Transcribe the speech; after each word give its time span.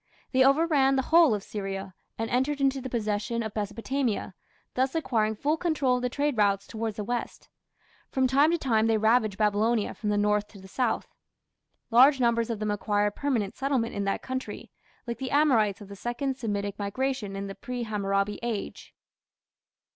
They 0.31 0.43
overran 0.43 0.95
the 0.95 1.03
whole 1.03 1.35
of 1.35 1.43
Syria, 1.43 1.93
and 2.17 2.27
entered 2.31 2.59
into 2.59 2.81
the 2.81 2.89
possession 2.89 3.43
of 3.43 3.55
Mesopotamia, 3.55 4.33
thus 4.73 4.95
acquiring 4.95 5.35
full 5.35 5.57
control 5.57 5.97
of 5.97 6.01
the 6.01 6.09
trade 6.09 6.35
routes 6.35 6.65
towards 6.65 6.95
the 6.95 7.03
west. 7.03 7.49
From 8.09 8.25
time 8.25 8.49
to 8.49 8.57
time 8.57 8.87
they 8.87 8.97
ravaged 8.97 9.37
Babylonia 9.37 9.93
from 9.93 10.09
the 10.09 10.17
north 10.17 10.47
to 10.47 10.59
the 10.59 10.67
south. 10.67 11.13
Large 11.91 12.19
numbers 12.19 12.49
of 12.49 12.57
them 12.57 12.71
acquired 12.71 13.15
permanent 13.15 13.55
settlement 13.55 13.93
in 13.93 14.05
that 14.05 14.23
country, 14.23 14.71
like 15.05 15.19
the 15.19 15.29
Amorites 15.29 15.81
of 15.81 15.87
the 15.87 15.95
Second 15.95 16.35
Semitic 16.35 16.79
migration 16.79 17.35
in 17.35 17.45
the 17.45 17.53
pre 17.53 17.83
Hammurabi 17.83 18.39
Age. 18.41 18.95